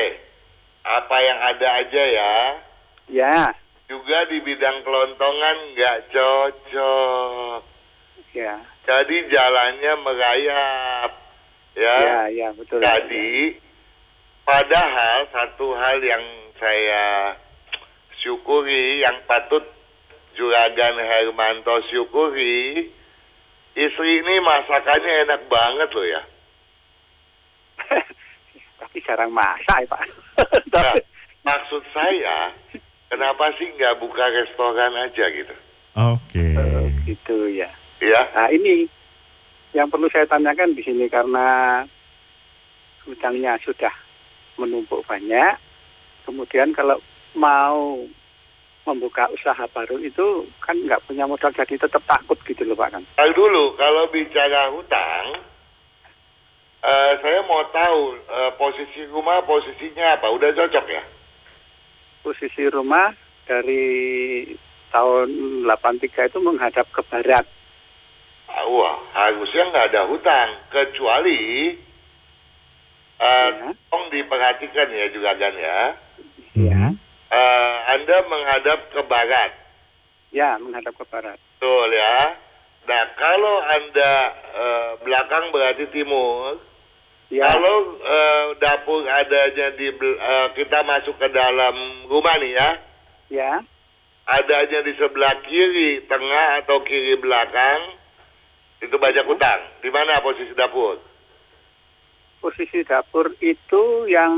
[0.82, 2.34] apa yang ada aja ya.
[3.06, 3.38] Ya,
[3.86, 7.62] Juga di bidang kelontongan nggak cocok.
[8.34, 11.12] ya, Jadi jalannya merayap.
[11.78, 11.96] Ya.
[12.02, 12.82] ya, ya, betul.
[12.82, 13.62] Jadi,
[14.42, 16.24] padahal satu hal yang
[16.58, 17.38] saya
[18.22, 19.66] syukuri, yang patut
[20.38, 22.88] Juragan Hermanto syukuri,
[23.76, 26.22] istri ini masakannya enak banget loh ya.
[28.80, 30.04] Tapi jarang masak ya Pak.
[30.72, 30.96] Nah,
[31.44, 32.56] maksud saya,
[33.12, 35.56] kenapa sih nggak buka restoran aja gitu?
[36.00, 36.56] Oke.
[36.56, 37.68] Oh, gitu ya.
[38.02, 38.90] Ya, Nah ini
[39.76, 41.84] yang perlu saya tanyakan di sini karena
[43.06, 43.94] hutangnya sudah
[44.58, 45.56] menumpuk banyak.
[46.26, 46.98] Kemudian kalau
[47.36, 48.04] mau
[48.82, 53.04] membuka usaha baru itu kan nggak punya modal jadi tetap takut gitu loh Pak kan.
[53.14, 55.26] Tahu dulu kalau bicara hutang,
[56.82, 60.34] eh, saya mau tahu eh, posisi rumah posisinya apa?
[60.34, 61.04] Udah cocok ya?
[62.26, 63.14] Posisi rumah
[63.46, 64.46] dari
[64.90, 65.30] tahun
[65.66, 67.46] 83 itu menghadap ke barat.
[68.52, 71.72] Ah, Wah, harusnya nggak ada hutang kecuali
[73.22, 73.70] eh, Ya.
[73.88, 75.80] tolong diperhatikan ya juga kan ya.
[76.58, 76.82] Ya.
[77.32, 79.52] Eh, anda menghadap ke barat,
[80.36, 81.40] Ya, menghadap ke barat.
[81.40, 82.18] betul ya.
[82.82, 84.12] Nah, kalau anda
[84.52, 86.60] eh, belakang berarti timur.
[87.32, 87.48] Ya.
[87.48, 91.76] Kalau eh, dapur adanya di eh, kita masuk ke dalam
[92.12, 92.70] rumah nih ya,
[93.32, 93.54] Ya.
[94.28, 97.96] adanya di sebelah kiri, tengah atau kiri belakang,
[98.84, 99.62] itu banyak hutang.
[99.80, 101.00] Di mana posisi dapur?
[102.44, 104.36] Posisi dapur itu yang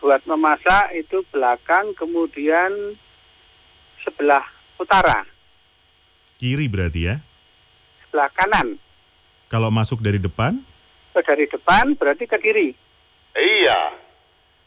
[0.00, 2.96] buat memasak itu belakang kemudian
[4.00, 4.42] sebelah
[4.76, 5.28] utara,
[6.36, 7.16] Kiri berarti ya.
[8.02, 8.80] sebelah kanan.
[9.46, 10.56] Kalau masuk dari depan,
[11.10, 12.70] Oh, dari depan berarti ke kiri.
[13.34, 13.80] Iya.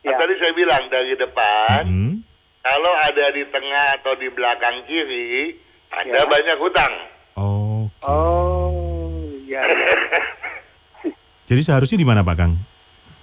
[0.04, 0.20] Kan Ya.
[0.20, 2.14] Tadi saya bilang dari depan, Mhm.
[2.60, 5.56] kalau ada di tengah atau di belakang kiri,
[5.90, 6.28] ada Ya.
[6.28, 6.94] banyak hutang.
[7.34, 8.04] Oke.
[8.04, 9.16] Oh,
[9.48, 9.64] ya.
[11.50, 12.54] Jadi seharusnya di mana Pak Kang?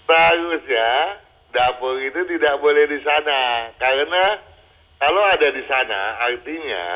[0.09, 0.89] Seharusnya
[1.51, 4.25] dapur itu tidak boleh di sana karena
[5.01, 6.87] kalau ada di sana artinya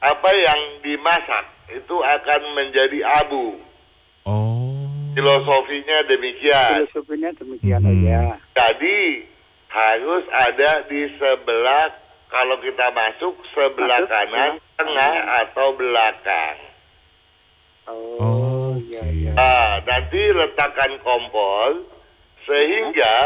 [0.00, 3.58] apa yang dimasak itu akan menjadi abu.
[4.22, 4.76] Oh.
[5.16, 6.84] Filosofinya demikian.
[6.84, 7.90] Filosofinya demikian Hmm.
[7.90, 8.20] aja.
[8.52, 9.24] Jadi
[9.72, 11.88] harus ada di sebelah
[12.28, 16.58] kalau kita masuk sebelah Masuk, kanan, sebelah tengah atau belakang.
[17.86, 18.92] Oh, Oke.
[18.92, 19.32] iya, iya.
[19.38, 21.86] Ah, nanti letakkan kompor
[22.44, 23.16] sehingga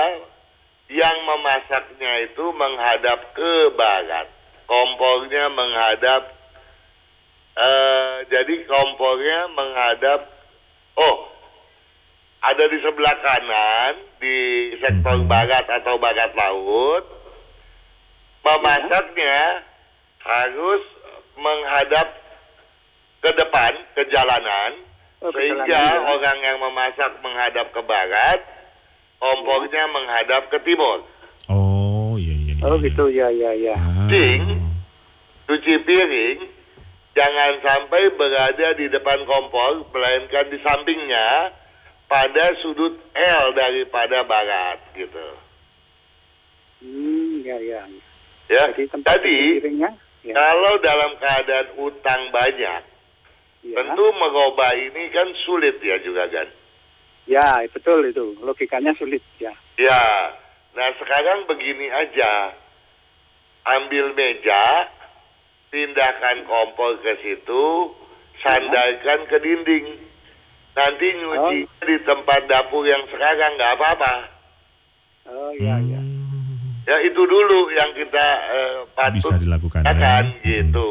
[0.91, 4.27] yang memasaknya itu menghadap ke barat.
[4.67, 6.23] Kompornya menghadap
[7.51, 10.21] eh jadi kompornya menghadap
[10.97, 11.17] oh
[12.41, 14.39] ada di sebelah kanan di
[14.81, 15.29] sektor Mhm.
[15.29, 17.05] barat atau barat laut.
[18.41, 19.63] Memasaknya
[20.25, 20.83] harus
[21.37, 22.07] menghadap
[23.21, 24.73] ke depan ke jalanan
[25.21, 26.09] Oh, ke sehingga jalanan, ya.
[26.09, 28.41] orang yang memasak menghadap ke barat,
[29.21, 31.05] kompornya menghadap ke timur.
[31.53, 32.55] Oh, iya iya.
[32.57, 32.65] iya.
[32.65, 33.77] Oh, gitu ya, ya, ya.
[33.77, 34.09] Ah.
[34.09, 34.43] Ding.
[35.45, 36.41] Cuci piring
[37.13, 41.53] jangan sampai berada di depan kompor, melainkan di sampingnya
[42.09, 45.27] pada sudut L daripada barat gitu.
[46.81, 47.83] Hmm, ya, ya.
[48.51, 48.65] Ya.
[48.73, 49.91] Jadi Tadi piringnya,
[50.25, 50.35] ya.
[50.35, 52.83] kalau dalam keadaan utang banyak,
[53.69, 53.75] ya.
[53.77, 56.49] tentu merubah ini kan sulit ya juga kan.
[57.31, 58.35] Ya, betul itu.
[58.43, 59.55] Logikanya sulit, ya.
[59.79, 60.03] Ya,
[60.75, 62.59] nah sekarang begini aja,
[63.79, 64.91] ambil meja,
[65.71, 67.95] pindahkan kompor ke situ,
[68.43, 69.87] sandarkan ke dinding.
[70.75, 74.15] Nanti nyuci di tempat dapur yang sekarang nggak apa-apa.
[75.31, 76.03] Oh, ya, ya.
[76.03, 76.83] Hmm.
[76.83, 79.95] Ya itu dulu yang kita eh, patut Bisa dilakukan ya.
[79.95, 80.91] lakukan, gitu.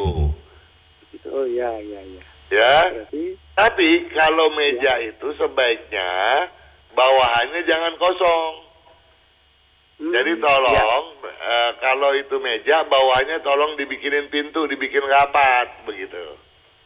[1.11, 1.27] Gitu.
[1.27, 2.18] Oh, ya, ya, ya.
[2.49, 6.09] Ya, Berarti, tapi kalau meja itu sebaiknya
[6.91, 8.53] bawahannya jangan kosong.
[9.97, 10.41] hmm, Jadi ya.
[10.41, 16.17] tolong eh, kalau itu meja bawahnya tolong dibikinin pintu, dibikin rapat begitu.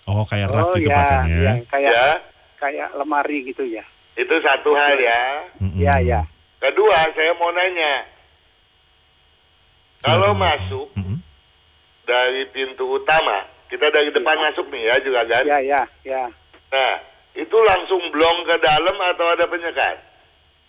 [0.04, 1.40] Oh, kayak rak Oh, gitu ya, Kang ya.
[1.40, 1.54] ya.
[1.66, 2.08] Kayak, Ya,
[2.60, 3.88] kayak lemari gitu ya.
[4.14, 5.24] itu satu hal ya.
[5.58, 5.80] Mm-mm.
[5.80, 6.22] Ya, ya.
[6.60, 8.04] Kedua, saya mau nanya.
[10.04, 10.44] Kalau Silakan.
[10.44, 11.18] masuk Mm-mm.
[12.04, 14.44] dari pintu utama, kita dari depan Ya.
[14.54, 15.44] masuk nih ya juga kan.
[15.50, 16.24] Ya, ya, ya.
[16.70, 16.94] Nah,
[17.34, 19.98] itu langsung blong ke dalam atau ada penyekat?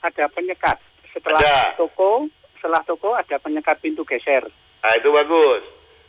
[0.00, 0.80] Ada penyekat.
[1.12, 1.76] Setelah Ada.
[1.76, 2.24] toko,
[2.56, 4.48] setelah toko ada penyekat pintu geser.
[4.80, 5.62] Nah, itu bagus.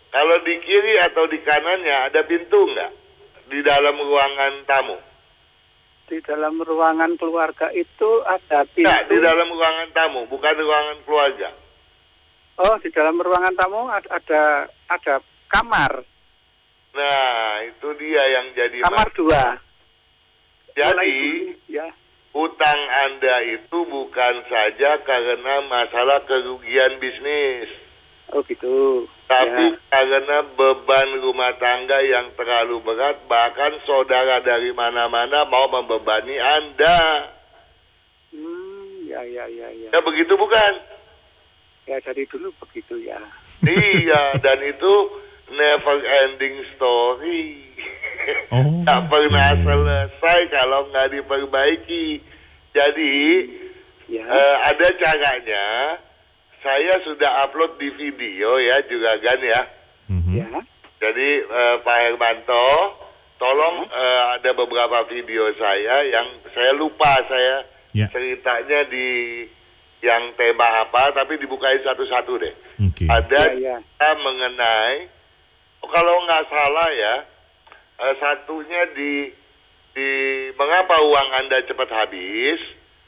[0.07, 2.91] Kalau di kiri atau di kanannya ada pintu nggak?
[3.51, 4.97] Di dalam ruangan tamu?
[6.05, 8.85] di dalam ruangan keluarga itu ada pintu.
[8.85, 11.49] Nah, di dalam ruangan tamu, bukan ruangan keluarga.
[12.61, 14.41] Oh, di dalam ruangan tamu ada ada,
[14.85, 15.13] ada
[15.49, 16.05] kamar.
[16.95, 19.43] Nah, itu dia yang jadi Kamar dua.
[20.75, 21.15] Jadi,
[21.67, 21.87] ya.
[22.31, 27.71] hutang Anda itu bukan saja karena masalah kerugian bisnis,
[28.31, 29.07] Oh gitu.
[29.27, 29.79] tapi Ya.
[29.87, 36.99] karena beban rumah tangga yang terlalu berat, bahkan saudara dari mana-mana mau membebani Anda.
[38.35, 39.89] Hmm, ya ya ya ya.
[39.95, 40.73] Ya begitu bukan?
[41.87, 43.19] Ya dari dulu begitu ya.
[43.63, 44.93] iya, dan itu
[45.49, 47.61] never ending story.
[48.49, 52.21] Oh, tak pernah selesai kalau nggak diperbaiki.
[52.71, 53.13] Jadi
[54.05, 54.21] Ya.
[54.21, 55.65] eh, ada caranya.
[56.61, 59.61] Saya sudah upload di video ya juga kan ya.
[60.09, 60.33] Mhm.
[60.33, 60.47] Ya.
[61.01, 62.65] Jadi eh, Pak Hermanto,
[63.37, 67.65] tolong eh, ada beberapa video saya yang saya lupa saya
[67.95, 68.11] Ya.
[68.11, 69.07] ceritanya di
[70.03, 72.53] yang tema apa, tapi dibukain satu-satu deh.
[72.83, 73.09] Oke.
[73.09, 74.11] Ada Ya, ya.
[74.13, 75.07] mengenai
[75.91, 77.13] kalau nggak salah ya
[78.01, 79.13] eh, satunya di
[79.95, 80.09] di
[80.53, 82.59] mengapa uang anda cepat habis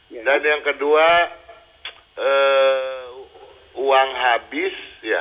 [0.08, 0.24] Ya.
[0.24, 1.04] dan yang kedua
[2.16, 3.04] eh,
[3.76, 4.72] uang habis
[5.04, 5.20] ya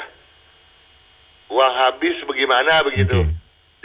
[1.51, 3.23] uang habis bagaimana begitu.
[3.23, 3.35] Oke.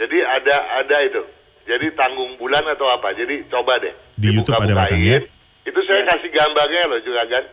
[0.02, 1.22] Jadi ada ada itu.
[1.62, 3.14] Jadi tanggung bulan atau apa?
[3.14, 5.22] Jadi coba deh Di YouTube ada ya?
[5.62, 7.44] Itu saya kasih gambarnya loh juga kan.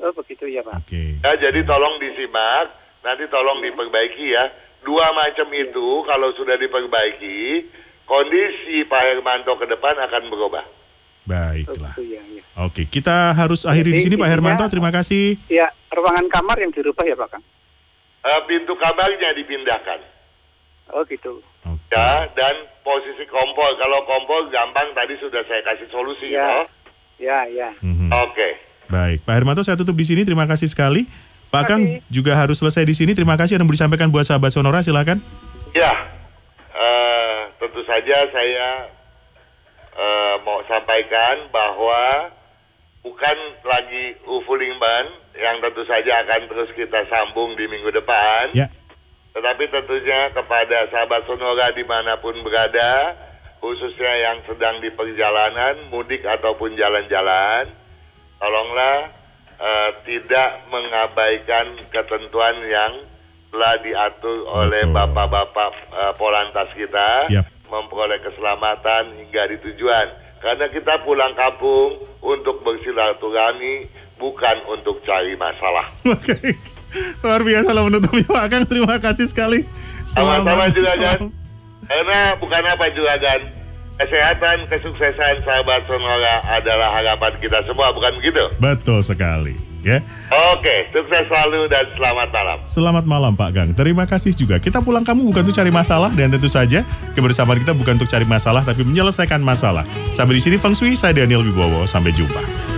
[0.00, 0.88] Oh begitu ya Pak.
[0.88, 1.20] Oke.
[1.20, 2.72] Ya, jadi tolong disimak,
[3.04, 4.44] nanti tolong diperbaiki ya.
[4.84, 7.64] Dua macam itu kalau sudah diperbaiki,
[8.04, 10.64] kondisi Pak Hermanto ke depan akan berubah.
[10.64, 11.96] Oh Baiklah.
[11.96, 12.20] gitu ya.
[12.20, 12.42] ya.
[12.68, 14.64] Oke, kita harus akhiri di Jadi sini Pak Hermanto.
[14.68, 15.40] Terima kasih.
[15.48, 17.44] Ya ruangan kamar yang dirubah ya Pak Kang.
[18.24, 20.00] Eh, pintu kamarnya dipindahkan,
[20.96, 21.44] Oh gitu.
[21.64, 21.92] Oke.
[21.92, 23.68] ya, dan posisi kompor.
[23.80, 26.32] Kalau kompor gampang tadi sudah saya kasih solusi.
[26.32, 26.44] Ya.
[26.44, 26.66] toh.
[27.20, 27.68] Ya ya.
[27.80, 28.12] Mhm.
[28.12, 28.48] Oke.
[28.92, 30.28] Baik, Pak Hermanto saya tutup di sini.
[30.28, 31.08] Terima kasih sekali.
[31.54, 32.02] Pak Kang kasih.
[32.10, 33.14] juga harus selesai di sini.
[33.14, 34.82] Terima kasih yang mau disampaikan buat sahabat Sonora.
[34.82, 35.22] Silakan.
[35.70, 35.92] Ya,
[36.74, 38.90] eh, tentu saja saya
[39.94, 42.34] eh, mau sampaikan bahwa
[43.06, 45.06] bukan lagi Ufuling Ban
[45.38, 48.50] yang tentu saja akan terus kita sambung di minggu depan.
[48.50, 48.66] Ya.
[49.34, 53.14] Tetapi tentunya kepada sahabat Sonora di mana pun berada,
[53.62, 57.70] khususnya yang sedang di perjalanan, mudik ataupun jalan-jalan,
[58.38, 59.23] tolonglah
[59.56, 62.92] eh, tidak mengabaikan ketentuan yang
[63.48, 67.46] telah diatur oleh bapak-bapak eh, Polantas kita, Siap.
[67.70, 70.06] memperoleh keselamatan hingga di tujuan.
[70.38, 73.88] Karena kita pulang kampung untuk bersilaturahmi,
[74.20, 75.88] bukan untuk cari masalah.
[76.14, 76.36] Oke.
[77.24, 78.64] Luar biasa lah menutupnya Pak Kang.
[78.68, 79.66] Terima kasih sekali.
[80.06, 81.20] Sama-sama Selamat- juga kan.
[81.84, 83.40] Karena bukan apa juga kan.
[83.94, 88.42] Kesehatan, kesuksesan sahabat Sonora adalah harapan kita semua, bukan begitu?
[88.58, 89.54] Betul sekali.
[89.84, 90.00] Ya.
[90.56, 92.58] Oke, sukses selalu dan selamat malam.
[92.64, 93.70] Selamat malam Pak Gang.
[93.76, 94.56] Terima kasih juga.
[94.56, 96.80] Kita pulang kamu bukan untuk cari masalah dan tentu saja
[97.12, 99.84] kebersamaan kita bukan untuk cari masalah tapi menyelesaikan masalah.
[100.16, 101.84] Sampai di sini Feng Shui, saya Daniel Wibowo.
[101.84, 102.73] Sampai jumpa.